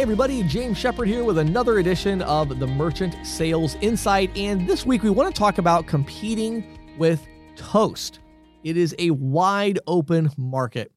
Hey, 0.00 0.04
everybody, 0.04 0.42
James 0.44 0.78
Shepard 0.78 1.08
here 1.08 1.24
with 1.24 1.36
another 1.36 1.78
edition 1.78 2.22
of 2.22 2.58
the 2.58 2.66
Merchant 2.66 3.14
Sales 3.22 3.76
Insight. 3.82 4.34
And 4.34 4.66
this 4.66 4.86
week 4.86 5.02
we 5.02 5.10
want 5.10 5.34
to 5.34 5.38
talk 5.38 5.58
about 5.58 5.86
competing 5.86 6.64
with 6.96 7.28
Toast. 7.54 8.20
It 8.64 8.78
is 8.78 8.94
a 8.98 9.10
wide 9.10 9.78
open 9.86 10.30
market. 10.38 10.90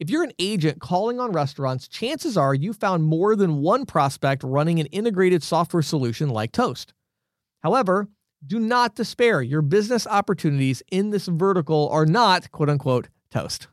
If 0.00 0.08
you're 0.08 0.22
an 0.22 0.32
agent 0.38 0.80
calling 0.80 1.20
on 1.20 1.32
restaurants, 1.32 1.86
chances 1.88 2.38
are 2.38 2.54
you 2.54 2.72
found 2.72 3.04
more 3.04 3.36
than 3.36 3.60
one 3.60 3.84
prospect 3.84 4.42
running 4.42 4.80
an 4.80 4.86
integrated 4.86 5.42
software 5.42 5.82
solution 5.82 6.30
like 6.30 6.52
Toast. 6.52 6.94
However, 7.62 8.08
do 8.46 8.58
not 8.58 8.94
despair. 8.94 9.42
Your 9.42 9.60
business 9.60 10.06
opportunities 10.06 10.82
in 10.90 11.10
this 11.10 11.26
vertical 11.26 11.86
are 11.90 12.06
not, 12.06 12.50
quote 12.50 12.70
unquote, 12.70 13.08
Toast. 13.30 13.68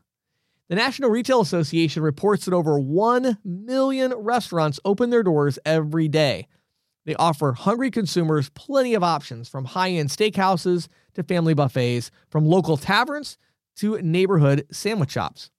The 0.70 0.76
National 0.76 1.10
Retail 1.10 1.40
Association 1.40 2.00
reports 2.00 2.44
that 2.44 2.54
over 2.54 2.78
1 2.78 3.38
million 3.44 4.14
restaurants 4.14 4.78
open 4.84 5.10
their 5.10 5.24
doors 5.24 5.58
every 5.64 6.06
day. 6.06 6.46
They 7.04 7.16
offer 7.16 7.54
hungry 7.54 7.90
consumers 7.90 8.50
plenty 8.50 8.94
of 8.94 9.02
options 9.02 9.48
from 9.48 9.64
high 9.64 9.90
end 9.90 10.10
steakhouses 10.10 10.86
to 11.14 11.24
family 11.24 11.54
buffets, 11.54 12.12
from 12.28 12.46
local 12.46 12.76
taverns 12.76 13.36
to 13.78 14.00
neighborhood 14.00 14.64
sandwich 14.70 15.10
shops. 15.10 15.50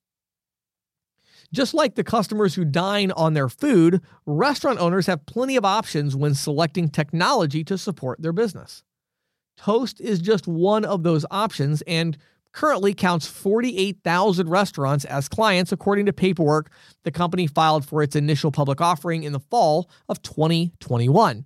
Just 1.51 1.73
like 1.73 1.95
the 1.95 2.05
customers 2.05 2.55
who 2.55 2.63
dine 2.63 3.11
on 3.11 3.33
their 3.33 3.49
food, 3.49 3.99
restaurant 4.25 4.79
owners 4.79 5.07
have 5.07 5.25
plenty 5.25 5.57
of 5.57 5.65
options 5.65 6.15
when 6.15 6.35
selecting 6.35 6.87
technology 6.87 7.65
to 7.65 7.77
support 7.77 8.21
their 8.21 8.31
business. 8.31 8.81
Toast 9.57 9.99
is 9.99 10.21
just 10.21 10.47
one 10.47 10.85
of 10.85 11.03
those 11.03 11.25
options, 11.29 11.81
and 11.81 12.17
currently 12.53 12.93
counts 12.93 13.27
48,000 13.27 14.49
restaurants 14.49 15.05
as 15.05 15.27
clients, 15.27 15.71
according 15.71 16.05
to 16.05 16.13
paperwork 16.13 16.71
the 17.03 17.11
company 17.11 17.47
filed 17.47 17.85
for 17.85 18.01
its 18.01 18.15
initial 18.15 18.51
public 18.51 18.81
offering 18.81 19.23
in 19.23 19.33
the 19.33 19.39
fall 19.39 19.89
of 20.09 20.21
2021. 20.21 21.45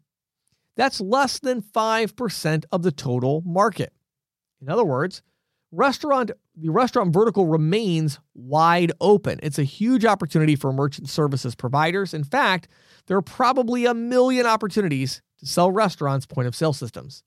That's 0.75 1.00
less 1.00 1.39
than 1.39 1.62
5% 1.62 2.66
of 2.72 2.84
the 2.84 2.92
total 2.92 3.42
market. 3.45 3.94
In 4.62 4.70
other 4.70 4.84
words, 4.84 5.22
restaurant 5.72 6.31
the 6.58 6.70
restaurant 6.70 7.14
vertical 7.14 7.47
remains 7.47 8.19
wide 8.34 8.94
open. 9.02 9.40
It's 9.44 9.59
a 9.59 9.64
huge 9.64 10.06
opportunity 10.06 10.56
for 10.56 10.72
merchant 10.72 11.09
services 11.09 11.53
providers. 11.53 12.14
In 12.14 12.23
fact, 12.23 12.69
there 13.08 13.17
are 13.17 13.22
probably 13.22 13.86
a 13.86 13.94
million 13.94 14.45
opportunities 14.45 15.22
to 15.40 15.45
sell 15.45 15.69
restaurants 15.69 16.25
point 16.25 16.47
of 16.47 16.56
sale 16.56 16.72
systems. 16.72 17.23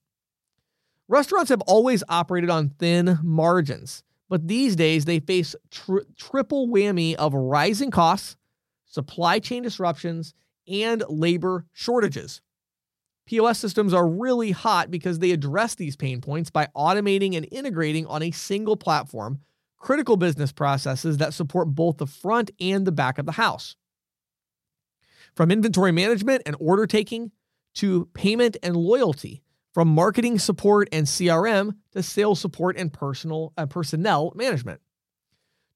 Restaurants 1.09 1.49
have 1.49 1.61
always 1.61 2.03
operated 2.07 2.51
on 2.51 2.69
thin 2.69 3.17
margins, 3.23 4.03
but 4.29 4.47
these 4.47 4.75
days 4.75 5.05
they 5.05 5.19
face 5.19 5.55
tri- 5.71 6.03
triple 6.15 6.67
whammy 6.67 7.15
of 7.15 7.33
rising 7.33 7.89
costs, 7.89 8.37
supply 8.85 9.39
chain 9.39 9.63
disruptions, 9.63 10.35
and 10.67 11.03
labor 11.09 11.65
shortages. 11.73 12.41
POS 13.25 13.57
systems 13.57 13.91
are 13.91 14.07
really 14.07 14.51
hot 14.51 14.91
because 14.91 15.17
they 15.17 15.31
address 15.31 15.73
these 15.73 15.95
pain 15.95 16.21
points 16.21 16.51
by 16.51 16.67
automating 16.77 17.35
and 17.35 17.47
integrating 17.51 18.05
on 18.05 18.21
a 18.21 18.29
single 18.29 18.77
platform 18.77 19.39
critical 19.79 20.17
business 20.17 20.51
processes 20.51 21.17
that 21.17 21.33
support 21.33 21.73
both 21.73 21.97
the 21.97 22.05
front 22.05 22.51
and 22.59 22.85
the 22.85 22.91
back 22.91 23.17
of 23.17 23.25
the 23.25 23.31
house. 23.31 23.75
From 25.33 25.49
inventory 25.51 25.91
management 25.91 26.43
and 26.45 26.55
order 26.59 26.85
taking 26.85 27.31
to 27.75 28.07
payment 28.13 28.57
and 28.61 28.75
loyalty, 28.75 29.41
from 29.73 29.87
marketing 29.87 30.39
support 30.39 30.89
and 30.91 31.05
CRM 31.05 31.75
to 31.91 32.03
sales 32.03 32.39
support 32.39 32.77
and 32.77 32.91
personal 32.91 33.53
uh, 33.57 33.65
personnel 33.65 34.33
management. 34.35 34.81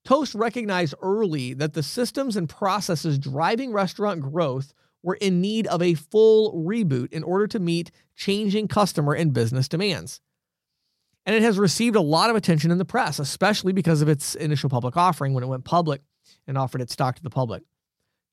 Toast 0.04 0.34
recognized 0.34 0.94
early 1.00 1.54
that 1.54 1.72
the 1.72 1.82
systems 1.82 2.36
and 2.36 2.48
processes 2.48 3.18
driving 3.18 3.72
restaurant 3.72 4.20
growth 4.20 4.74
were 5.02 5.14
in 5.14 5.40
need 5.40 5.66
of 5.66 5.80
a 5.80 5.94
full 5.94 6.52
reboot 6.66 7.12
in 7.12 7.22
order 7.22 7.46
to 7.46 7.58
meet 7.58 7.90
changing 8.16 8.68
customer 8.68 9.14
and 9.14 9.32
business 9.32 9.68
demands. 9.68 10.20
And 11.26 11.34
it 11.34 11.42
has 11.42 11.58
received 11.58 11.96
a 11.96 12.02
lot 12.02 12.30
of 12.30 12.36
attention 12.36 12.70
in 12.70 12.78
the 12.78 12.84
press, 12.84 13.18
especially 13.18 13.72
because 13.72 14.02
of 14.02 14.08
its 14.08 14.34
initial 14.34 14.68
public 14.68 14.96
offering 14.96 15.32
when 15.32 15.44
it 15.44 15.48
went 15.48 15.64
public 15.64 16.02
and 16.46 16.58
offered 16.58 16.82
its 16.82 16.92
stock 16.92 17.16
to 17.16 17.22
the 17.22 17.30
public. 17.30 17.62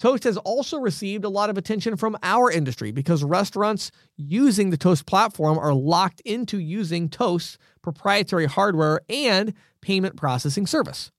Toast 0.01 0.23
has 0.23 0.37
also 0.37 0.79
received 0.79 1.23
a 1.25 1.29
lot 1.29 1.51
of 1.51 1.59
attention 1.59 1.95
from 1.95 2.17
our 2.23 2.49
industry 2.49 2.91
because 2.91 3.23
restaurants 3.23 3.91
using 4.17 4.71
the 4.71 4.77
Toast 4.77 5.05
platform 5.05 5.59
are 5.59 5.75
locked 5.75 6.21
into 6.21 6.57
using 6.57 7.07
Toast's 7.07 7.59
proprietary 7.83 8.47
hardware 8.47 9.01
and 9.07 9.53
payment 9.79 10.17
processing 10.17 10.65
service. 10.65 11.11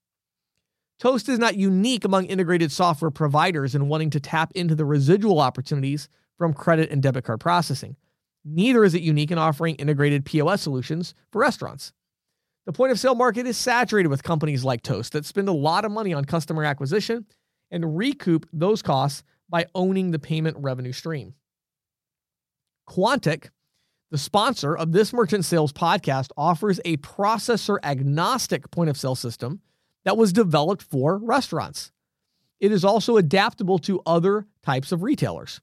Toast 0.99 1.29
is 1.29 1.39
not 1.39 1.57
unique 1.57 2.05
among 2.05 2.25
integrated 2.25 2.73
software 2.73 3.13
providers 3.13 3.77
in 3.77 3.87
wanting 3.87 4.11
to 4.11 4.19
tap 4.19 4.51
into 4.57 4.75
the 4.75 4.85
residual 4.85 5.39
opportunities 5.39 6.09
from 6.37 6.53
credit 6.53 6.91
and 6.91 7.01
debit 7.01 7.23
card 7.23 7.39
processing. 7.39 7.95
Neither 8.45 8.83
is 8.83 8.97
it 8.97 9.03
unique 9.03 9.31
in 9.31 9.39
offering 9.39 9.77
integrated 9.77 10.25
POS 10.25 10.61
solutions 10.61 11.15
for 11.31 11.41
restaurants. 11.41 11.93
The 12.67 12.73
point 12.73 12.91
of 12.91 12.99
sale 12.99 13.15
market 13.15 13.47
is 13.47 13.57
saturated 13.57 14.09
with 14.09 14.25
companies 14.25 14.65
like 14.65 14.83
Toast 14.83 15.13
that 15.13 15.25
spend 15.25 15.49
a 15.49 15.53
lot 15.53 15.85
of 15.85 15.93
money 15.93 16.13
on 16.13 16.25
customer 16.25 16.65
acquisition 16.65 17.27
and 17.73 17.97
recoup 17.97 18.47
those 18.53 18.83
costs 18.83 19.25
by 19.49 19.67
owning 19.75 20.13
the 20.13 20.19
payment 20.21 20.57
revenue 20.61 20.93
stream. 20.93 21.35
Quantic, 22.89 23.49
the 24.11 24.19
sponsor 24.19 24.77
of 24.77 24.93
this 24.93 25.13
merchant 25.13 25.45
sales 25.45 25.73
podcast, 25.73 26.29
offers 26.37 26.79
a 26.85 26.99
processor 26.99 27.79
agnostic 27.83 28.71
point 28.71 28.91
of 28.91 28.97
sale 28.97 29.17
system 29.17 29.61
that 30.05 30.17
was 30.17 30.33
developed 30.33 30.83
for 30.83 31.19
restaurants. 31.19 31.91
It 32.61 32.71
is 32.71 32.85
also 32.85 33.17
adaptable 33.17 33.79
to 33.81 34.03
other 34.07 34.47
types 34.63 34.93
of 34.93 35.03
retailers. 35.03 35.61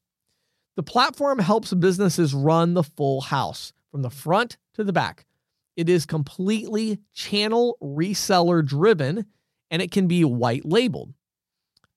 The 0.76 0.84
platform 0.84 1.40
helps 1.40 1.74
businesses 1.74 2.34
run 2.34 2.74
the 2.74 2.84
full 2.84 3.22
house 3.22 3.74
from 3.92 4.02
the 4.02 4.10
front 4.10 4.58
to 4.74 4.84
the 4.84 4.94
back. 4.94 5.26
It 5.76 5.90
is 5.90 6.06
completely 6.06 7.00
channel 7.14 7.78
reseller 7.82 8.66
driven 8.66 9.26
and 9.72 9.82
it 9.82 9.92
can 9.92 10.08
be 10.08 10.24
white 10.24 10.66
labeled. 10.66 11.14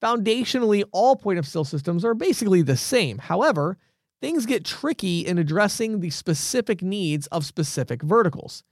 Foundationally, 0.02 0.82
all 0.92 1.14
point 1.14 1.38
of 1.38 1.46
sale 1.46 1.64
systems 1.64 2.04
are 2.04 2.14
basically 2.14 2.62
the 2.62 2.76
same. 2.76 3.18
However, 3.18 3.78
things 4.20 4.46
get 4.46 4.64
tricky 4.64 5.20
in 5.20 5.38
addressing 5.38 6.00
the 6.00 6.10
specific 6.10 6.82
needs 6.82 7.26
of 7.28 7.46
specific 7.46 8.02
verticals. 8.02 8.64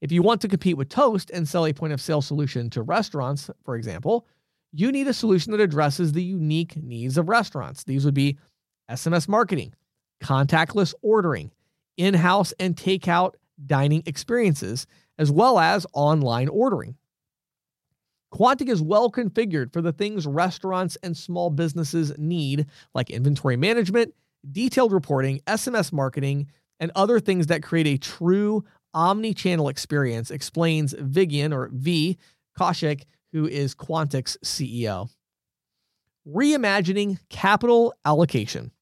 If 0.00 0.12
you 0.12 0.22
want 0.22 0.40
to 0.42 0.48
compete 0.48 0.76
with 0.76 0.88
Toast 0.88 1.30
and 1.30 1.48
sell 1.48 1.66
a 1.66 1.72
point 1.72 1.92
of 1.92 2.00
sale 2.00 2.22
solution 2.22 2.70
to 2.70 2.82
restaurants, 2.82 3.50
for 3.64 3.74
example, 3.74 4.26
you 4.72 4.92
need 4.92 5.08
a 5.08 5.14
solution 5.14 5.50
that 5.52 5.60
addresses 5.60 6.12
the 6.12 6.22
unique 6.22 6.76
needs 6.76 7.18
of 7.18 7.28
restaurants. 7.28 7.82
These 7.84 8.04
would 8.04 8.14
be 8.14 8.38
SMS 8.88 9.26
marketing, 9.26 9.74
contactless 10.22 10.94
ordering, 11.02 11.50
in 11.96 12.14
house 12.14 12.52
and 12.60 12.76
takeout 12.76 13.34
dining 13.66 14.04
experiences, 14.06 14.86
as 15.18 15.32
well 15.32 15.58
as 15.58 15.86
online 15.92 16.48
ordering. 16.48 16.96
Quantic 18.32 18.68
is 18.68 18.82
well 18.82 19.10
configured 19.10 19.72
for 19.72 19.80
the 19.80 19.92
things 19.92 20.26
restaurants 20.26 20.96
and 21.02 21.16
small 21.16 21.50
businesses 21.50 22.12
need, 22.18 22.66
like 22.94 23.10
inventory 23.10 23.56
management, 23.56 24.14
detailed 24.50 24.92
reporting, 24.92 25.40
SMS 25.46 25.92
marketing, 25.92 26.50
and 26.80 26.92
other 26.94 27.20
things 27.20 27.46
that 27.46 27.62
create 27.62 27.86
a 27.86 27.98
true 27.98 28.64
omni 28.94 29.34
channel 29.34 29.68
experience, 29.68 30.30
explains 30.30 30.94
Vigian 30.94 31.52
or 31.52 31.70
V. 31.72 32.18
Kaushik, 32.58 33.02
who 33.32 33.46
is 33.46 33.74
Quantic's 33.74 34.36
CEO. 34.44 35.08
Reimagining 36.26 37.18
capital 37.30 37.94
allocation. 38.04 38.72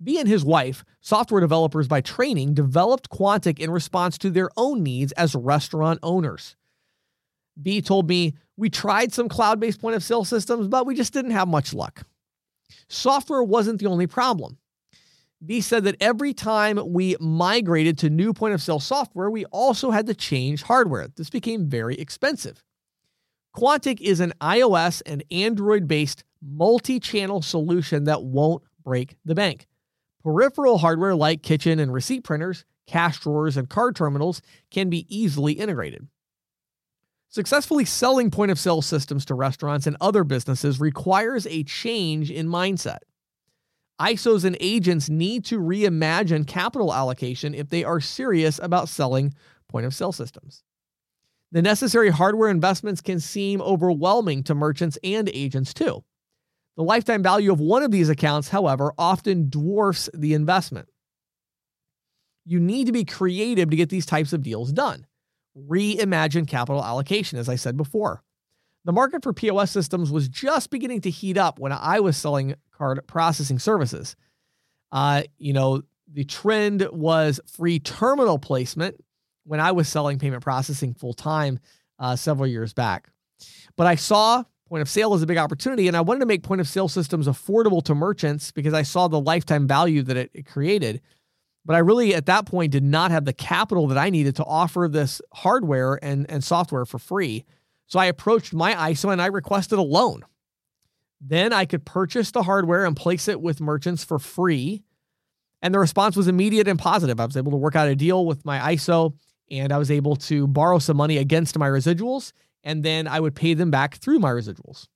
V 0.00 0.18
and 0.18 0.28
his 0.28 0.44
wife, 0.44 0.84
software 1.00 1.40
developers 1.40 1.86
by 1.86 2.00
training, 2.00 2.54
developed 2.54 3.10
Quantic 3.10 3.58
in 3.58 3.70
response 3.70 4.18
to 4.18 4.30
their 4.30 4.50
own 4.56 4.82
needs 4.82 5.12
as 5.12 5.34
restaurant 5.34 6.00
owners. 6.02 6.56
V 7.56 7.82
told 7.82 8.08
me, 8.08 8.34
we 8.56 8.70
tried 8.70 9.12
some 9.12 9.28
cloud 9.28 9.60
based 9.60 9.80
point 9.80 9.96
of 9.96 10.02
sale 10.02 10.24
systems, 10.24 10.68
but 10.68 10.86
we 10.86 10.94
just 10.94 11.12
didn't 11.12 11.32
have 11.32 11.48
much 11.48 11.74
luck. 11.74 12.02
Software 12.88 13.42
wasn't 13.42 13.80
the 13.80 13.86
only 13.86 14.06
problem. 14.06 14.58
V 15.42 15.60
said 15.60 15.84
that 15.84 15.96
every 16.00 16.32
time 16.32 16.78
we 16.92 17.16
migrated 17.18 17.98
to 17.98 18.10
new 18.10 18.32
point 18.32 18.54
of 18.54 18.62
sale 18.62 18.78
software, 18.78 19.30
we 19.30 19.44
also 19.46 19.90
had 19.90 20.06
to 20.06 20.14
change 20.14 20.62
hardware. 20.62 21.08
This 21.08 21.30
became 21.30 21.68
very 21.68 21.96
expensive. 21.96 22.62
Quantic 23.56 24.00
is 24.00 24.20
an 24.20 24.32
iOS 24.40 25.02
and 25.04 25.24
Android 25.30 25.88
based 25.88 26.24
multi 26.40 27.00
channel 27.00 27.42
solution 27.42 28.04
that 28.04 28.22
won't 28.22 28.62
break 28.84 29.16
the 29.24 29.34
bank. 29.34 29.66
Peripheral 30.22 30.78
hardware 30.78 31.14
like 31.14 31.42
kitchen 31.42 31.80
and 31.80 31.92
receipt 31.92 32.22
printers, 32.22 32.64
cash 32.86 33.18
drawers, 33.18 33.56
and 33.56 33.68
card 33.68 33.96
terminals 33.96 34.40
can 34.70 34.88
be 34.88 35.06
easily 35.14 35.54
integrated. 35.54 36.06
Successfully 37.32 37.86
selling 37.86 38.30
point 38.30 38.50
of 38.50 38.58
sale 38.58 38.82
systems 38.82 39.24
to 39.24 39.34
restaurants 39.34 39.86
and 39.86 39.96
other 40.02 40.22
businesses 40.22 40.78
requires 40.78 41.46
a 41.46 41.64
change 41.64 42.30
in 42.30 42.46
mindset. 42.46 42.98
ISOs 43.98 44.44
and 44.44 44.54
agents 44.60 45.08
need 45.08 45.42
to 45.46 45.58
reimagine 45.58 46.46
capital 46.46 46.92
allocation 46.92 47.54
if 47.54 47.70
they 47.70 47.84
are 47.84 48.00
serious 48.00 48.60
about 48.62 48.86
selling 48.86 49.32
point 49.66 49.86
of 49.86 49.94
sale 49.94 50.12
systems. 50.12 50.62
The 51.52 51.62
necessary 51.62 52.10
hardware 52.10 52.50
investments 52.50 53.00
can 53.00 53.18
seem 53.18 53.62
overwhelming 53.62 54.42
to 54.42 54.54
merchants 54.54 54.98
and 55.02 55.30
agents 55.30 55.72
too. 55.72 56.04
The 56.76 56.82
lifetime 56.82 57.22
value 57.22 57.50
of 57.50 57.60
one 57.60 57.82
of 57.82 57.90
these 57.90 58.10
accounts, 58.10 58.50
however, 58.50 58.92
often 58.98 59.48
dwarfs 59.48 60.10
the 60.12 60.34
investment. 60.34 60.88
You 62.44 62.60
need 62.60 62.88
to 62.88 62.92
be 62.92 63.06
creative 63.06 63.70
to 63.70 63.76
get 63.76 63.88
these 63.88 64.04
types 64.04 64.34
of 64.34 64.42
deals 64.42 64.70
done. 64.70 65.06
Reimagine 65.56 66.46
capital 66.46 66.84
allocation, 66.84 67.38
as 67.38 67.48
I 67.48 67.56
said 67.56 67.76
before. 67.76 68.22
The 68.84 68.92
market 68.92 69.22
for 69.22 69.32
POS 69.32 69.70
systems 69.70 70.10
was 70.10 70.28
just 70.28 70.70
beginning 70.70 71.02
to 71.02 71.10
heat 71.10 71.38
up 71.38 71.58
when 71.58 71.72
I 71.72 72.00
was 72.00 72.16
selling 72.16 72.54
card 72.72 73.00
processing 73.06 73.58
services. 73.58 74.16
Uh, 74.90 75.22
you 75.38 75.52
know, 75.52 75.82
the 76.12 76.24
trend 76.24 76.88
was 76.90 77.40
free 77.46 77.78
terminal 77.78 78.38
placement 78.38 78.96
when 79.44 79.60
I 79.60 79.72
was 79.72 79.88
selling 79.88 80.18
payment 80.18 80.42
processing 80.42 80.94
full 80.94 81.14
time 81.14 81.58
uh, 81.98 82.16
several 82.16 82.46
years 82.46 82.72
back. 82.72 83.08
But 83.76 83.86
I 83.86 83.94
saw 83.94 84.44
point 84.68 84.82
of 84.82 84.88
sale 84.88 85.14
as 85.14 85.22
a 85.22 85.26
big 85.26 85.38
opportunity, 85.38 85.86
and 85.86 85.96
I 85.96 86.00
wanted 86.00 86.20
to 86.20 86.26
make 86.26 86.42
point 86.42 86.60
of 86.60 86.68
sale 86.68 86.88
systems 86.88 87.28
affordable 87.28 87.82
to 87.84 87.94
merchants 87.94 88.50
because 88.52 88.74
I 88.74 88.82
saw 88.82 89.06
the 89.06 89.20
lifetime 89.20 89.68
value 89.68 90.02
that 90.02 90.16
it, 90.16 90.30
it 90.34 90.46
created. 90.46 91.00
But 91.64 91.76
I 91.76 91.78
really, 91.78 92.14
at 92.14 92.26
that 92.26 92.46
point, 92.46 92.72
did 92.72 92.82
not 92.82 93.10
have 93.10 93.24
the 93.24 93.32
capital 93.32 93.86
that 93.88 93.98
I 93.98 94.10
needed 94.10 94.36
to 94.36 94.44
offer 94.44 94.88
this 94.90 95.20
hardware 95.32 95.98
and, 96.02 96.28
and 96.28 96.42
software 96.42 96.84
for 96.84 96.98
free. 96.98 97.44
So 97.86 98.00
I 98.00 98.06
approached 98.06 98.52
my 98.52 98.72
ISO 98.74 99.12
and 99.12 99.22
I 99.22 99.26
requested 99.26 99.78
a 99.78 99.82
loan. 99.82 100.24
Then 101.20 101.52
I 101.52 101.66
could 101.66 101.84
purchase 101.84 102.32
the 102.32 102.42
hardware 102.42 102.84
and 102.84 102.96
place 102.96 103.28
it 103.28 103.40
with 103.40 103.60
merchants 103.60 104.02
for 104.02 104.18
free. 104.18 104.82
And 105.60 105.72
the 105.72 105.78
response 105.78 106.16
was 106.16 106.26
immediate 106.26 106.66
and 106.66 106.78
positive. 106.78 107.20
I 107.20 107.26
was 107.26 107.36
able 107.36 107.52
to 107.52 107.56
work 107.56 107.76
out 107.76 107.86
a 107.86 107.94
deal 107.94 108.26
with 108.26 108.44
my 108.44 108.74
ISO 108.74 109.14
and 109.50 109.72
I 109.72 109.78
was 109.78 109.90
able 109.90 110.16
to 110.16 110.48
borrow 110.48 110.80
some 110.80 110.96
money 110.96 111.18
against 111.18 111.56
my 111.56 111.68
residuals. 111.68 112.32
And 112.64 112.82
then 112.82 113.06
I 113.06 113.20
would 113.20 113.36
pay 113.36 113.54
them 113.54 113.70
back 113.70 113.96
through 113.96 114.18
my 114.18 114.30
residuals. 114.30 114.88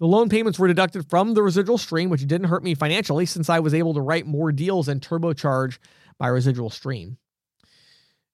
The 0.00 0.06
loan 0.06 0.30
payments 0.30 0.58
were 0.58 0.66
deducted 0.66 1.08
from 1.10 1.34
the 1.34 1.42
residual 1.42 1.76
stream, 1.76 2.08
which 2.08 2.26
didn't 2.26 2.48
hurt 2.48 2.64
me 2.64 2.74
financially 2.74 3.26
since 3.26 3.50
I 3.50 3.60
was 3.60 3.74
able 3.74 3.92
to 3.94 4.00
write 4.00 4.26
more 4.26 4.50
deals 4.50 4.88
and 4.88 5.00
turbocharge 5.00 5.78
my 6.18 6.28
residual 6.28 6.70
stream. 6.70 7.18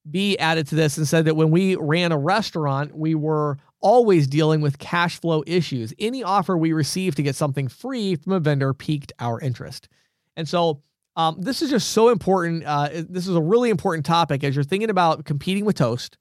V 0.06 0.38
added 0.38 0.68
to 0.68 0.76
this 0.76 0.96
and 0.96 1.08
said 1.08 1.24
that 1.24 1.34
when 1.34 1.50
we 1.50 1.74
ran 1.74 2.12
a 2.12 2.18
restaurant, 2.18 2.96
we 2.96 3.16
were 3.16 3.58
always 3.80 4.28
dealing 4.28 4.60
with 4.60 4.78
cash 4.78 5.20
flow 5.20 5.42
issues. 5.44 5.92
Any 5.98 6.22
offer 6.22 6.56
we 6.56 6.72
received 6.72 7.16
to 7.16 7.24
get 7.24 7.34
something 7.34 7.66
free 7.66 8.14
from 8.14 8.32
a 8.34 8.40
vendor 8.40 8.72
piqued 8.72 9.12
our 9.18 9.40
interest. 9.40 9.88
And 10.36 10.48
so 10.48 10.82
um, 11.16 11.40
this 11.40 11.62
is 11.62 11.70
just 11.70 11.90
so 11.90 12.10
important. 12.10 12.64
Uh, 12.64 12.90
this 13.08 13.26
is 13.26 13.34
a 13.34 13.42
really 13.42 13.70
important 13.70 14.06
topic 14.06 14.44
as 14.44 14.54
you're 14.54 14.64
thinking 14.64 14.90
about 14.90 15.24
competing 15.24 15.64
with 15.64 15.76
Toast. 15.76 16.16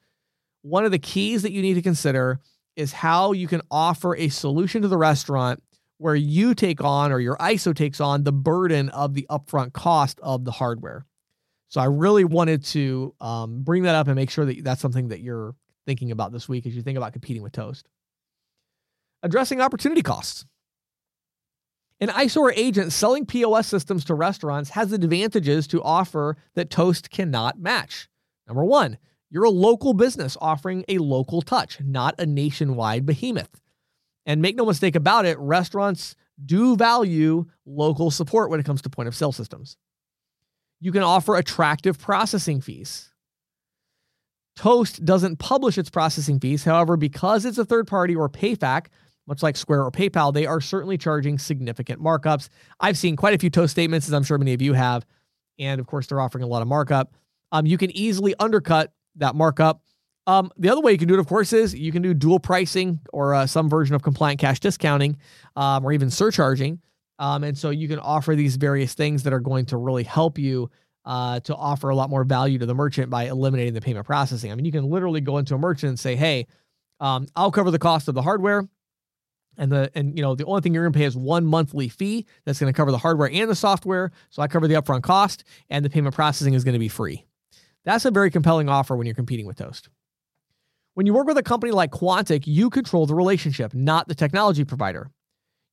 One 0.63 0.85
of 0.85 0.91
the 0.91 0.97
keys 0.97 1.43
that 1.43 1.51
you 1.51 1.61
need 1.61 1.75
to 1.75 1.83
consider 1.83 2.39
is 2.75 2.91
how 2.91 3.31
you 3.31 3.47
can 3.47 3.61
offer 3.71 4.15
a 4.15 4.29
solution 4.29 4.81
to 4.81 4.87
the 4.87 4.97
restaurant 4.97 5.61
where 5.97 6.15
you 6.15 6.53
take 6.53 6.83
on 6.83 7.11
or 7.11 7.19
your 7.19 7.37
ISO 7.37 7.73
takes 7.73 8.01
on 8.01 8.23
the 8.23 8.31
burden 8.31 8.89
of 8.89 9.13
the 9.13 9.25
upfront 9.29 9.73
cost 9.73 10.19
of 10.21 10.43
the 10.43 10.51
hardware. 10.51 11.05
So 11.69 11.81
I 11.81 11.85
really 11.85 12.25
wanted 12.25 12.63
to 12.65 13.13
um, 13.19 13.63
bring 13.63 13.83
that 13.83 13.95
up 13.95 14.07
and 14.07 14.15
make 14.15 14.29
sure 14.29 14.45
that 14.45 14.63
that's 14.63 14.81
something 14.81 15.09
that 15.09 15.21
you're 15.21 15.55
thinking 15.85 16.11
about 16.11 16.31
this 16.31 16.49
week 16.49 16.65
as 16.65 16.75
you 16.75 16.81
think 16.81 16.97
about 16.97 17.13
competing 17.13 17.43
with 17.43 17.53
Toast. 17.53 17.87
Addressing 19.23 19.61
opportunity 19.61 20.01
costs. 20.01 20.45
An 22.01 22.09
ISO 22.09 22.41
or 22.41 22.51
agent 22.53 22.91
selling 22.91 23.25
POS 23.25 23.67
systems 23.67 24.03
to 24.05 24.15
restaurants 24.15 24.71
has 24.71 24.91
advantages 24.91 25.65
to 25.67 25.81
offer 25.81 26.35
that 26.55 26.69
Toast 26.69 27.09
cannot 27.09 27.57
match. 27.57 28.09
Number 28.47 28.65
one, 28.65 28.97
you're 29.35 29.43
a 29.43 29.49
local 29.49 29.93
business 29.93 30.37
offering 30.39 30.85
a 30.87 30.97
local 30.97 31.41
touch, 31.41 31.79
not 31.81 32.15
a 32.17 32.25
nationwide 32.25 33.05
behemoth. 33.05 33.61
And 34.25 34.41
make 34.41 34.55
no 34.55 34.65
mistake 34.65 34.95
about 34.95 35.25
it, 35.25 35.37
restaurants 35.37 36.15
do 36.43 36.75
value 36.75 37.45
local 37.65 38.09
support 38.09 38.49
when 38.49 38.59
it 38.59 38.65
comes 38.65 38.81
to 38.81 38.89
point 38.89 39.07
of 39.07 39.15
sale 39.15 39.31
systems 39.31 39.77
you 40.79 40.91
can 40.91 41.03
offer 41.03 41.35
attractive 41.35 41.97
processing 41.97 42.61
fees. 42.61 43.11
Toast 44.55 45.03
doesn't 45.03 45.37
publish 45.37 45.77
its 45.77 45.89
processing 45.89 46.39
fees. 46.39 46.63
However, 46.63 46.95
because 46.95 47.45
it's 47.45 47.57
a 47.57 47.65
third 47.65 47.87
party 47.87 48.15
or 48.15 48.29
PayFac, 48.29 48.87
much 49.27 49.41
like 49.41 49.57
Square 49.57 49.83
or 49.83 49.91
PayPal, 49.91 50.33
they 50.33 50.45
are 50.45 50.61
certainly 50.61 50.97
charging 50.97 51.39
significant 51.39 52.01
markups. 52.01 52.49
I've 52.79 52.97
seen 52.97 53.15
quite 53.15 53.33
a 53.33 53.37
few 53.39 53.49
Toast 53.49 53.71
statements, 53.71 54.07
as 54.07 54.13
I'm 54.13 54.23
sure 54.23 54.37
many 54.37 54.53
of 54.53 54.61
you 54.61 54.73
have. 54.73 55.05
And 55.57 55.81
of 55.81 55.87
course, 55.87 56.07
they're 56.07 56.21
offering 56.21 56.43
a 56.43 56.47
lot 56.47 56.61
of 56.61 56.67
markup. 56.67 57.15
Um, 57.51 57.65
you 57.65 57.77
can 57.77 57.89
easily 57.97 58.35
undercut 58.39 58.93
that 59.17 59.35
markup. 59.35 59.81
Um, 60.27 60.51
the 60.57 60.69
other 60.69 60.81
way 60.81 60.91
you 60.91 60.97
can 60.97 61.07
do 61.07 61.13
it, 61.13 61.19
of 61.19 61.27
course, 61.27 61.53
is 61.53 61.75
you 61.75 61.91
can 61.91 62.01
do 62.01 62.13
dual 62.13 62.39
pricing 62.39 62.99
or 63.13 63.35
uh, 63.35 63.45
some 63.45 63.69
version 63.69 63.95
of 63.95 64.01
compliant 64.01 64.39
cash 64.39 64.59
discounting 64.59 65.17
um, 65.55 65.85
or 65.85 65.91
even 65.91 66.09
surcharging. 66.09 66.79
Um, 67.19 67.43
and 67.43 67.57
so 67.57 67.69
you 67.69 67.87
can 67.87 67.99
offer 67.99 68.35
these 68.35 68.55
various 68.55 68.93
things 68.93 69.23
that 69.23 69.33
are 69.33 69.39
going 69.39 69.65
to 69.67 69.77
really 69.77 70.03
help 70.03 70.37
you 70.37 70.69
uh, 71.05 71.39
to 71.41 71.55
offer 71.55 71.89
a 71.89 71.95
lot 71.95 72.09
more 72.09 72.23
value 72.23 72.57
to 72.57 72.65
the 72.65 72.73
merchant 72.73 73.09
by 73.09 73.25
eliminating 73.25 73.73
the 73.73 73.81
payment 73.81 74.05
processing. 74.05 74.51
I 74.51 74.55
mean, 74.55 74.65
you 74.65 74.71
can 74.71 74.89
literally 74.89 75.21
go 75.21 75.37
into 75.37 75.53
a 75.53 75.57
merchant 75.57 75.89
and 75.89 75.99
say, 75.99 76.15
"Hey, 76.15 76.47
um, 76.99 77.27
I'll 77.35 77.51
cover 77.51 77.69
the 77.71 77.79
cost 77.79 78.07
of 78.07 78.15
the 78.15 78.23
hardware." 78.23 78.67
And 79.57 79.71
the 79.71 79.91
and 79.95 80.17
you 80.17 80.23
know 80.23 80.35
the 80.35 80.45
only 80.45 80.61
thing 80.61 80.73
you're 80.73 80.83
gonna 80.83 80.97
pay 80.97 81.05
is 81.05 81.15
one 81.15 81.45
monthly 81.45 81.87
fee 81.87 82.25
that's 82.43 82.59
gonna 82.59 82.73
cover 82.73 82.91
the 82.91 82.97
hardware 82.97 83.29
and 83.31 83.49
the 83.49 83.55
software. 83.55 84.11
So 84.31 84.41
I 84.41 84.47
cover 84.47 84.67
the 84.67 84.73
upfront 84.73 85.03
cost, 85.03 85.43
and 85.69 85.85
the 85.85 85.89
payment 85.89 86.15
processing 86.15 86.55
is 86.55 86.63
gonna 86.63 86.79
be 86.79 86.89
free. 86.89 87.25
That's 87.85 88.05
a 88.05 88.11
very 88.11 88.31
compelling 88.31 88.67
offer 88.67 88.95
when 88.95 89.05
you're 89.05 89.15
competing 89.15 89.45
with 89.45 89.57
Toast. 89.57 89.89
When 90.95 91.05
you 91.05 91.13
work 91.13 91.27
with 91.27 91.37
a 91.37 91.43
company 91.43 91.71
like 91.71 91.91
Quantic, 91.91 92.47
you 92.47 92.69
control 92.69 93.05
the 93.05 93.15
relationship, 93.15 93.73
not 93.73 94.07
the 94.07 94.15
technology 94.15 94.63
provider. 94.63 95.11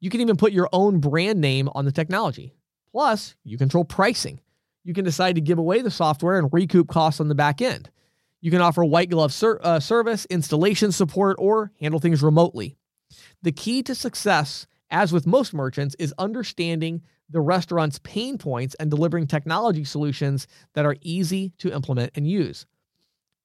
You 0.00 0.10
can 0.10 0.20
even 0.20 0.36
put 0.36 0.52
your 0.52 0.68
own 0.72 0.98
brand 0.98 1.40
name 1.40 1.68
on 1.74 1.84
the 1.84 1.92
technology. 1.92 2.54
Plus, 2.90 3.34
you 3.44 3.56
control 3.56 3.84
pricing. 3.84 4.40
You 4.84 4.94
can 4.94 5.04
decide 5.04 5.36
to 5.36 5.40
give 5.40 5.58
away 5.58 5.80
the 5.80 5.90
software 5.90 6.38
and 6.38 6.52
recoup 6.52 6.88
costs 6.88 7.20
on 7.20 7.28
the 7.28 7.34
back 7.34 7.62
end. 7.62 7.88
You 8.40 8.50
can 8.50 8.60
offer 8.60 8.84
white 8.84 9.10
glove 9.10 9.32
ser- 9.32 9.60
uh, 9.62 9.78
service, 9.78 10.26
installation 10.26 10.90
support, 10.90 11.36
or 11.38 11.70
handle 11.80 12.00
things 12.00 12.22
remotely. 12.22 12.76
The 13.42 13.52
key 13.52 13.82
to 13.84 13.94
success, 13.94 14.66
as 14.90 15.12
with 15.12 15.26
most 15.26 15.54
merchants, 15.54 15.94
is 16.00 16.12
understanding 16.18 17.02
the 17.32 17.40
restaurant's 17.40 17.99
pain 18.00 18.38
points 18.38 18.75
and 18.76 18.90
delivering 18.90 19.26
technology 19.26 19.84
solutions 19.84 20.46
that 20.75 20.87
are 20.87 20.96
easy 21.00 21.52
to 21.58 21.73
implement 21.73 22.12
and 22.14 22.26
use. 22.26 22.67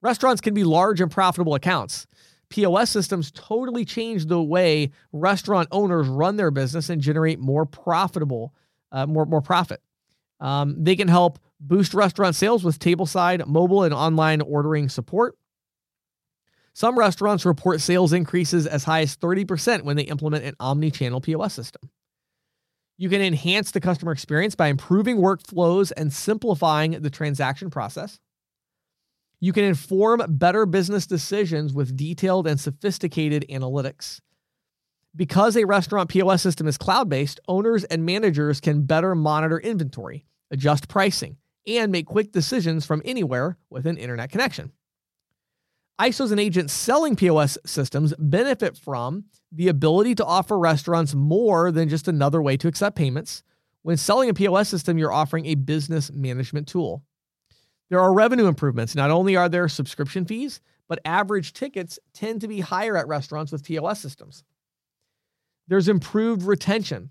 Restaurants 0.02 0.42
can 0.42 0.54
be 0.54 0.64
large 0.64 1.02
and 1.02 1.10
profitable 1.10 1.56
accounts. 1.56 2.06
POS 2.50 2.90
systems 2.90 3.32
totally 3.32 3.84
change 3.84 4.28
the 4.28 4.42
way 4.42 4.92
restaurant 5.12 5.68
owners 5.72 6.08
run 6.08 6.38
their 6.38 6.52
business 6.52 6.90
and 6.90 7.02
generate 7.02 7.40
more 7.40 7.66
profitable, 7.66 8.54
uh, 8.92 9.06
more 9.06 9.26
more 9.26 9.42
profit. 9.42 9.82
Um, 10.40 10.76
they 10.82 10.96
can 10.96 11.08
help 11.08 11.40
boost 11.60 11.94
restaurant 11.94 12.36
sales 12.36 12.64
with 12.64 12.80
tableside, 12.80 13.46
mobile, 13.48 13.84
and 13.84 13.94
online 13.94 14.42
ordering 14.42 14.88
support. 14.88 15.36
Some 16.74 16.98
restaurants 16.98 17.44
report 17.44 17.82
sales 17.82 18.14
increases 18.14 18.68
as 18.68 18.84
high 18.84 19.02
as 19.02 19.18
30% 19.18 19.82
when 19.82 19.98
they 19.98 20.04
implement 20.04 20.46
an 20.46 20.56
omni 20.60 20.92
channel 20.92 21.20
POS 21.20 21.56
system. 21.56 21.90
You 22.98 23.10
can 23.10 23.22
enhance 23.22 23.72
the 23.72 23.80
customer 23.80 24.12
experience 24.12 24.56
by 24.56 24.68
improving 24.68 25.18
workflows 25.18 25.92
and 25.96 26.12
simplifying 26.12 26.92
the 26.92 27.12
transaction 27.12 27.70
process. 27.70 28.20
You 29.40 29.54
can 29.54 29.64
inform 29.64 30.24
better 30.28 30.66
business 30.66 31.06
decisions 31.06 31.74
with 31.74 31.96
detailed 31.96 32.48
and 32.48 32.60
sophisticated 32.60 33.46
analytics. 33.52 34.20
Because 35.16 35.56
a 35.56 35.66
restaurant 35.66 36.10
POS 36.10 36.42
system 36.42 36.68
is 36.68 36.78
cloud 36.78 37.08
based, 37.08 37.40
owners 37.48 37.84
and 37.84 38.04
managers 38.04 38.60
can 38.60 38.84
better 38.84 39.14
monitor 39.14 39.60
inventory, 39.60 40.26
adjust 40.50 40.88
pricing, 40.88 41.38
and 41.68 41.92
make 41.92 42.08
quick 42.08 42.32
decisions 42.32 42.86
from 42.86 43.04
anywhere 43.06 43.58
with 43.70 43.86
an 43.86 43.98
internet 43.98 44.32
connection. 44.32 44.72
ISOs 46.00 46.32
and 46.32 46.40
agents 46.40 46.74
selling 46.74 47.16
POS 47.16 47.58
systems 47.66 48.14
benefit 48.20 48.78
from 48.78 49.26
the 49.52 49.68
ability 49.68 50.14
to 50.16 50.26
offer 50.26 50.58
restaurants 50.58 51.16
more 51.16 51.72
than 51.72 51.90
just 51.90 52.08
another 52.08 52.42
way 52.42 52.56
to 52.58 52.68
accept 52.68 52.96
payments. 52.96 53.42
When 53.82 53.98
selling 53.98 54.30
a 54.30 54.34
POS 54.34 54.70
system, 54.70 54.98
you're 54.98 55.14
offering 55.14 55.48
a 55.48 55.56
business 55.56 56.12
management 56.12 56.68
tool. 56.68 57.04
There 57.90 58.00
are 58.00 58.14
revenue 58.14 58.46
improvements. 58.46 58.94
Not 58.94 59.10
only 59.10 59.36
are 59.36 59.50
there 59.50 59.68
subscription 59.68 60.26
fees, 60.26 60.62
but 60.88 61.00
average 61.04 61.54
tickets 61.54 61.98
tend 62.14 62.42
to 62.42 62.48
be 62.48 62.60
higher 62.60 62.96
at 62.96 63.08
restaurants 63.08 63.52
with 63.52 63.64
POS 63.64 64.00
systems. 64.00 64.44
There's 65.68 65.88
improved 65.88 66.44
retention. 66.44 67.10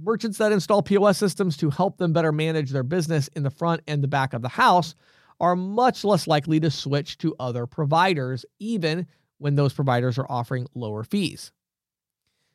Merchants 0.00 0.38
that 0.38 0.52
install 0.52 0.82
POS 0.82 1.18
systems 1.18 1.56
to 1.56 1.70
help 1.70 1.96
them 1.96 2.12
better 2.12 2.32
manage 2.32 2.70
their 2.70 2.82
business 2.82 3.28
in 3.28 3.42
the 3.42 3.50
front 3.50 3.80
and 3.88 4.02
the 4.02 4.08
back 4.08 4.34
of 4.34 4.42
the 4.42 4.48
house 4.48 4.94
are 5.40 5.56
much 5.56 6.04
less 6.04 6.26
likely 6.26 6.60
to 6.60 6.70
switch 6.70 7.18
to 7.18 7.34
other 7.38 7.66
providers, 7.66 8.44
even 8.58 9.06
when 9.38 9.54
those 9.54 9.74
providers 9.74 10.18
are 10.18 10.26
offering 10.30 10.66
lower 10.74 11.04
fees. 11.04 11.52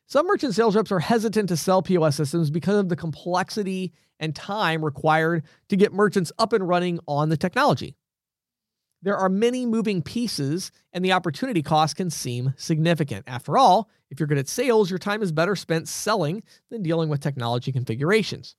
Some 0.06 0.26
merchant 0.26 0.54
sales 0.54 0.76
reps 0.76 0.92
are 0.92 0.98
hesitant 0.98 1.48
to 1.48 1.56
sell 1.56 1.80
POS 1.80 2.16
systems 2.16 2.50
because 2.50 2.76
of 2.76 2.88
the 2.88 2.96
complexity 2.96 3.92
and 4.18 4.34
time 4.34 4.84
required 4.84 5.44
to 5.68 5.76
get 5.76 5.92
merchants 5.92 6.32
up 6.38 6.52
and 6.52 6.68
running 6.68 6.98
on 7.06 7.28
the 7.28 7.36
technology. 7.36 7.96
there 9.02 9.16
are 9.16 9.28
many 9.28 9.66
moving 9.66 10.00
pieces 10.00 10.70
and 10.92 11.04
the 11.04 11.12
opportunity 11.12 11.62
cost 11.62 11.96
can 11.96 12.08
seem 12.08 12.54
significant. 12.56 13.24
After 13.26 13.58
all, 13.58 13.90
if 14.10 14.20
you're 14.20 14.28
good 14.28 14.38
at 14.38 14.48
sales, 14.48 14.90
your 14.90 14.98
time 14.98 15.22
is 15.22 15.32
better 15.32 15.56
spent 15.56 15.88
selling 15.88 16.42
than 16.70 16.82
dealing 16.82 17.08
with 17.08 17.20
technology 17.20 17.72
configurations. 17.72 18.54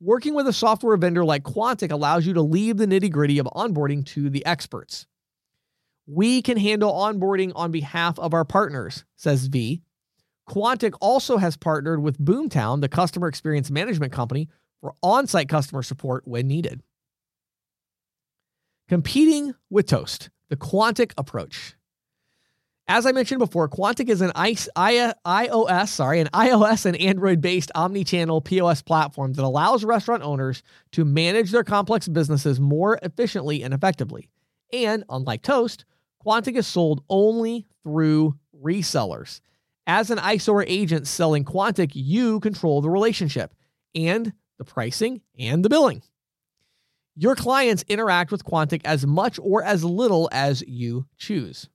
Working 0.00 0.34
with 0.34 0.46
a 0.46 0.52
software 0.52 0.96
vendor 0.98 1.24
like 1.24 1.42
Quantic 1.42 1.90
allows 1.90 2.26
you 2.26 2.34
to 2.34 2.42
leave 2.42 2.76
the 2.76 2.86
nitty 2.86 3.10
gritty 3.10 3.38
of 3.38 3.46
onboarding 3.46 4.04
to 4.06 4.28
the 4.28 4.44
experts. 4.44 5.06
We 6.06 6.42
can 6.42 6.58
handle 6.58 6.92
onboarding 6.92 7.52
on 7.54 7.70
behalf 7.70 8.18
of 8.18 8.34
our 8.34 8.44
partners, 8.44 9.06
says 9.16 9.46
V. 9.46 9.82
Quantic 10.48 10.92
also 11.00 11.38
has 11.38 11.56
partnered 11.56 12.02
with 12.02 12.18
Boomtown, 12.18 12.82
the 12.82 12.90
customer 12.90 13.26
experience 13.26 13.70
management 13.70 14.12
company, 14.12 14.48
for 14.82 14.94
on 15.02 15.26
site 15.26 15.48
customer 15.48 15.82
support 15.82 16.28
when 16.28 16.46
needed. 16.46 16.82
Competing 18.88 19.54
with 19.70 19.86
Toast, 19.86 20.28
the 20.50 20.56
Quantic 20.56 21.12
approach. 21.16 21.74
As 22.88 23.04
I 23.04 23.10
mentioned 23.10 23.40
before, 23.40 23.68
Quantic 23.68 24.08
is 24.08 24.20
an 24.20 24.30
iOS, 24.30 25.88
sorry, 25.88 26.20
an 26.20 26.28
iOS 26.28 26.86
and 26.86 26.96
Android-based 26.96 27.72
omni-channel 27.74 28.40
POS 28.42 28.82
platform 28.82 29.32
that 29.32 29.44
allows 29.44 29.82
restaurant 29.82 30.22
owners 30.22 30.62
to 30.92 31.04
manage 31.04 31.50
their 31.50 31.64
complex 31.64 32.06
businesses 32.06 32.60
more 32.60 33.00
efficiently 33.02 33.64
and 33.64 33.74
effectively. 33.74 34.28
And 34.72 35.02
unlike 35.08 35.42
Toast, 35.42 35.84
Quantic 36.24 36.54
is 36.54 36.68
sold 36.68 37.02
only 37.08 37.66
through 37.82 38.38
resellers. 38.62 39.40
As 39.88 40.12
an 40.12 40.18
ISO 40.18 40.52
or 40.52 40.64
agent 40.64 41.08
selling 41.08 41.44
Quantic, 41.44 41.90
you 41.94 42.38
control 42.38 42.80
the 42.82 42.90
relationship 42.90 43.52
and 43.96 44.32
the 44.58 44.64
pricing 44.64 45.22
and 45.36 45.64
the 45.64 45.68
billing. 45.68 46.02
Your 47.16 47.34
clients 47.34 47.84
interact 47.88 48.30
with 48.30 48.44
Quantic 48.44 48.82
as 48.84 49.04
much 49.04 49.40
or 49.42 49.64
as 49.64 49.82
little 49.82 50.28
as 50.30 50.62
you 50.68 51.06
choose. 51.16 51.68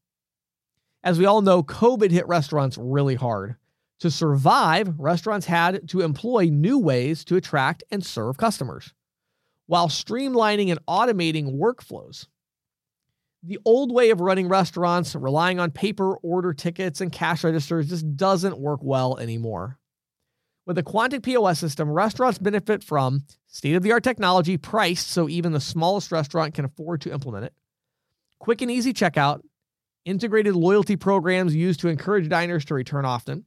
As 1.04 1.18
we 1.18 1.26
all 1.26 1.42
know, 1.42 1.64
COVID 1.64 2.12
hit 2.12 2.28
restaurants 2.28 2.78
really 2.78 3.16
hard. 3.16 3.56
To 4.02 4.12
survive, 4.12 5.00
restaurants 5.00 5.46
had 5.46 5.88
to 5.90 6.02
employ 6.02 6.46
new 6.46 6.78
ways 6.78 7.24
to 7.26 7.36
attract 7.36 7.84
and 7.92 8.06
serve 8.06 8.38
customers 8.38 8.94
while 9.68 9.88
streamlining 9.88 10.70
and 10.70 10.86
automating 10.86 11.58
workflows. 11.58 12.28
The 13.44 13.60
old 13.66 13.94
way 13.94 14.10
of 14.10 14.20
running 14.20 14.48
restaurants, 14.48 15.16
relying 15.16 15.60
on 15.60 15.72
paper 15.72 16.16
order 16.18 16.54
tickets 16.54 17.02
and 17.02 17.12
cash 17.12 17.44
registers, 17.44 17.90
just 17.90 18.16
doesn't 18.16 18.60
work 18.60 18.82
well 18.84 19.18
anymore. 19.18 19.80
With 20.66 20.76
the 20.76 20.84
Quantic 20.84 21.24
POS 21.24 21.60
system, 21.60 21.90
restaurants 21.90 22.38
benefit 22.38 22.84
from 22.84 23.24
state 23.48 23.76
of 23.76 23.82
the 23.82 23.92
art 23.92 24.04
technology 24.04 24.58
priced 24.58 25.08
so 25.08 25.28
even 25.28 25.54
the 25.54 25.60
smallest 25.60 26.12
restaurant 26.12 26.54
can 26.54 26.66
afford 26.66 27.02
to 27.02 27.12
implement 27.12 27.46
it, 27.46 27.54
quick 28.40 28.62
and 28.62 28.70
easy 28.70 28.94
checkout, 28.94 29.42
integrated 30.06 30.56
loyalty 30.56 30.96
programs 30.96 31.56
used 31.56 31.80
to 31.82 31.88
encourage 31.88 32.30
diners 32.30 32.66
to 32.66 32.74
return 32.74 33.06
often, 33.06 33.46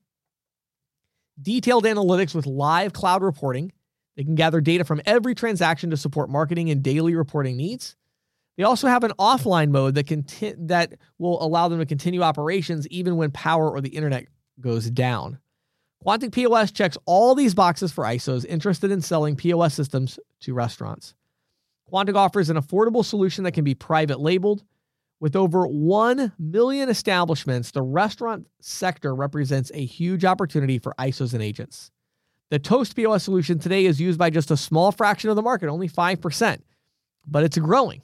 detailed 1.40 1.84
analytics 1.84 2.34
with 2.34 2.46
live 2.46 2.92
cloud 2.92 3.22
reporting. 3.22 3.72
They 4.16 4.24
can 4.24 4.34
gather 4.34 4.60
data 4.60 4.84
from 4.84 5.00
every 5.06 5.34
transaction 5.34 5.90
to 5.90 5.96
support 5.96 6.30
marketing 6.30 6.70
and 6.70 6.82
daily 6.82 7.14
reporting 7.14 7.56
needs. 7.56 7.96
They 8.56 8.62
also 8.62 8.86
have 8.86 9.02
an 9.02 9.12
offline 9.18 9.70
mode 9.70 9.96
that 9.96 10.06
conti- 10.06 10.54
that 10.58 10.94
will 11.18 11.42
allow 11.42 11.68
them 11.68 11.80
to 11.80 11.86
continue 11.86 12.22
operations 12.22 12.86
even 12.88 13.16
when 13.16 13.32
power 13.32 13.70
or 13.70 13.80
the 13.80 13.88
internet 13.88 14.26
goes 14.60 14.88
down. 14.90 15.38
Quantic 16.04 16.32
POS 16.32 16.70
checks 16.70 16.98
all 17.06 17.34
these 17.34 17.54
boxes 17.54 17.90
for 17.90 18.04
ISOs 18.04 18.44
interested 18.44 18.90
in 18.90 19.00
selling 19.00 19.36
POS 19.36 19.74
systems 19.74 20.18
to 20.40 20.54
restaurants. 20.54 21.14
Quantic 21.90 22.14
offers 22.14 22.50
an 22.50 22.56
affordable 22.56 23.04
solution 23.04 23.44
that 23.44 23.52
can 23.52 23.64
be 23.64 23.74
private 23.74 24.20
labeled. 24.20 24.62
With 25.20 25.36
over 25.36 25.66
1 25.66 26.32
million 26.38 26.88
establishments, 26.88 27.70
the 27.70 27.82
restaurant 27.82 28.46
sector 28.60 29.14
represents 29.14 29.70
a 29.72 29.84
huge 29.84 30.24
opportunity 30.24 30.78
for 30.78 30.94
ISOs 30.98 31.32
and 31.32 31.42
agents. 31.42 31.90
The 32.50 32.58
Toast 32.58 32.94
POS 32.94 33.24
solution 33.24 33.58
today 33.58 33.86
is 33.86 34.00
used 34.00 34.18
by 34.18 34.30
just 34.30 34.50
a 34.50 34.56
small 34.56 34.92
fraction 34.92 35.30
of 35.30 35.36
the 35.36 35.42
market, 35.42 35.68
only 35.68 35.88
5%, 35.88 36.58
but 37.26 37.42
it's 37.42 37.58
growing. 37.58 38.02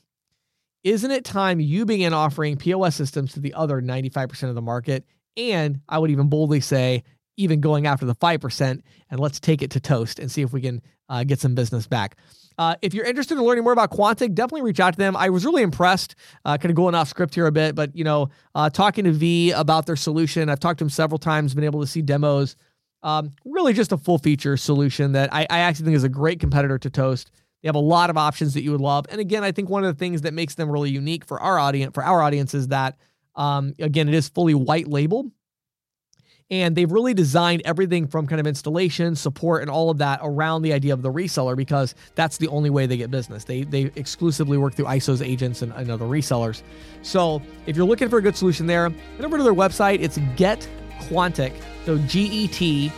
Isn't 0.83 1.11
it 1.11 1.25
time 1.25 1.61
you 1.61 1.85
began 1.85 2.15
offering 2.15 2.57
POS 2.57 2.97
systems 2.97 3.35
to 3.35 3.41
the 3.41 3.53
other 3.53 3.83
95% 3.83 4.49
of 4.49 4.55
the 4.55 4.63
market? 4.63 5.05
And 5.37 5.81
I 5.89 5.99
would 5.99 6.11
even 6.11 6.29
boldly 6.29 6.61
say, 6.61 7.05
even 7.37 7.61
going 7.61 7.87
after 7.87 8.07
the 8.07 8.15
5%, 8.15 8.81
and 9.11 9.21
let's 9.21 9.41
take 9.41 9.63
it 9.63 9.71
to 9.73 9.81
Toast 9.81 10.19
and 10.19 10.31
see 10.31 10.43
if 10.43 10.53
we 10.53 10.61
can 10.61 10.83
uh, 11.09 11.25
get 11.25 11.41
some 11.41 11.55
business 11.55 11.87
back. 11.87 12.17
Uh, 12.59 12.75
if 12.83 12.93
you're 12.93 13.05
interested 13.05 13.39
in 13.39 13.45
learning 13.45 13.65
more 13.65 13.73
about 13.73 13.91
Quantic, 13.91 14.35
definitely 14.35 14.63
reach 14.63 14.81
out 14.81 14.93
to 14.93 14.99
them. 14.99 15.17
I 15.17 15.31
was 15.31 15.45
really 15.45 15.63
impressed, 15.63 16.15
uh, 16.45 16.59
kind 16.59 16.71
of 16.71 16.77
going 16.77 16.95
off 16.95 17.09
script 17.09 17.35
here 17.35 17.47
a 17.47 17.53
bit, 17.53 17.75
but 17.75 17.95
you 17.97 18.05
know, 18.05 18.31
uh, 18.55 18.69
talking 18.71 19.05
to 19.05 19.13
V 19.13 19.53
about 19.53 19.87
their 19.87 19.97
solution, 19.97 20.49
I've 20.49 20.61
talked 20.61 20.79
to 20.81 20.85
him 20.85 20.91
several 20.91 21.19
times, 21.19 21.55
been 21.55 21.65
able 21.65 21.81
to 21.81 21.87
see 21.87 22.03
demos. 22.03 22.57
Um, 23.03 23.33
really, 23.47 23.73
just 23.73 23.93
a 23.93 23.97
full 23.97 24.19
feature 24.19 24.57
solution 24.59 25.13
that 25.13 25.33
I, 25.33 25.47
I 25.49 25.61
actually 25.61 25.87
think 25.87 25.97
is 25.97 26.05
a 26.05 26.09
great 26.11 26.39
competitor 26.39 26.79
to 26.79 26.91
Toast. 26.91 27.31
They 27.63 27.69
have 27.69 27.77
a 27.77 27.79
lot 27.79 28.11
of 28.11 28.19
options 28.19 28.55
that 28.55 28.63
you 28.63 28.73
would 28.73 28.81
love, 28.81 29.07
and 29.11 29.21
again, 29.21 29.43
I 29.43 29.53
think 29.53 29.71
one 29.71 29.85
of 29.85 29.95
the 29.95 29.99
things 29.99 30.23
that 30.23 30.35
makes 30.35 30.55
them 30.55 30.71
really 30.71 30.91
unique 30.91 31.25
for 31.25 31.41
our 31.41 31.59
audience, 31.59 31.95
for 31.95 32.05
our 32.05 32.21
audience, 32.21 32.53
is 32.55 32.69
that 32.69 32.97
um, 33.37 33.75
again, 33.79 34.09
it 34.09 34.15
is 34.15 34.29
fully 34.29 34.55
white 34.55 34.87
labeled 34.87 35.31
and 36.51 36.75
they've 36.75 36.91
really 36.91 37.15
designed 37.15 37.63
everything 37.65 38.07
from 38.07 38.27
kind 38.27 38.41
of 38.41 38.47
installation, 38.47 39.15
support, 39.15 39.63
and 39.63 39.71
all 39.71 39.91
of 39.91 39.99
that 39.99 40.21
around 40.23 40.63
the 40.63 40.73
idea 40.73 40.93
of 40.93 41.03
the 41.03 41.13
reseller 41.13 41.57
because 41.57 41.95
that's 42.15 42.39
the 42.39 42.49
only 42.49 42.71
way 42.71 42.87
they 42.87 42.97
get 42.97 43.11
business. 43.11 43.45
They 43.45 43.63
they 43.63 43.91
exclusively 43.95 44.59
work 44.59 44.75
through 44.75 44.87
ISO's 44.87 45.23
agents 45.23 45.63
and, 45.63 45.73
and 45.73 45.91
other 45.91 46.07
resellers. 46.07 46.63
So 47.03 47.43
if 47.67 47.77
you're 47.77 47.87
looking 47.87 48.09
for 48.09 48.19
a 48.19 48.23
good 48.23 48.37
solution 48.37 48.67
there, 48.67 48.91
head 48.91 49.25
over 49.25 49.37
to 49.37 49.43
their 49.43 49.55
website. 49.55 50.01
It's 50.01 50.19
Get. 50.37 50.69
So 51.11 51.97
G 52.07 52.27
E 52.27 52.49
T 52.49 52.93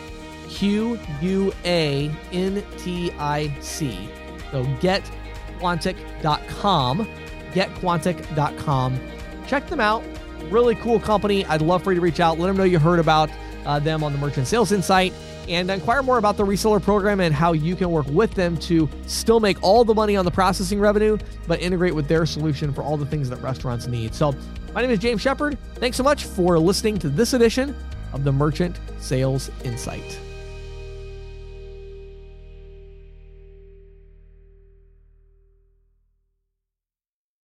Q 0.48 0.98
U 1.22 1.52
A 1.64 2.10
N 2.32 2.64
T 2.78 3.12
I 3.12 3.56
C. 3.60 4.08
So 4.50 4.64
getquantic.com. 4.64 7.08
Getquantic.com. 7.52 9.00
Check 9.46 9.68
them 9.68 9.80
out. 9.80 10.02
Really 10.50 10.74
cool 10.76 11.00
company. 11.00 11.44
I'd 11.46 11.62
love 11.62 11.82
for 11.82 11.92
you 11.92 11.96
to 11.96 12.00
reach 12.02 12.20
out. 12.20 12.38
Let 12.38 12.48
them 12.48 12.56
know 12.56 12.64
you 12.64 12.78
heard 12.78 12.98
about 12.98 13.30
uh, 13.64 13.78
them 13.78 14.02
on 14.02 14.12
the 14.12 14.18
Merchant 14.18 14.46
Sales 14.46 14.72
Insight 14.72 15.12
and 15.48 15.70
inquire 15.70 16.02
more 16.02 16.18
about 16.18 16.36
the 16.36 16.44
reseller 16.44 16.82
program 16.82 17.20
and 17.20 17.34
how 17.34 17.52
you 17.52 17.74
can 17.74 17.90
work 17.90 18.06
with 18.08 18.34
them 18.34 18.56
to 18.56 18.88
still 19.06 19.40
make 19.40 19.60
all 19.62 19.84
the 19.84 19.94
money 19.94 20.16
on 20.16 20.24
the 20.24 20.30
processing 20.30 20.78
revenue, 20.78 21.18
but 21.46 21.60
integrate 21.60 21.94
with 21.94 22.08
their 22.08 22.26
solution 22.26 22.72
for 22.72 22.82
all 22.82 22.96
the 22.96 23.06
things 23.06 23.28
that 23.30 23.36
restaurants 23.36 23.86
need. 23.86 24.14
So, 24.14 24.34
my 24.74 24.82
name 24.82 24.90
is 24.90 24.98
James 24.98 25.20
Shepard. 25.20 25.58
Thanks 25.74 25.96
so 25.96 26.02
much 26.02 26.24
for 26.24 26.58
listening 26.58 26.98
to 27.00 27.08
this 27.08 27.34
edition 27.34 27.76
of 28.12 28.24
the 28.24 28.32
Merchant 28.32 28.80
Sales 28.98 29.50
Insight. 29.64 30.18